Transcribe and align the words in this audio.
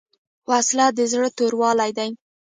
وسله 0.49 0.87
د 0.97 0.99
زړه 1.11 1.29
توروالی 1.37 1.91
دی 1.97 2.09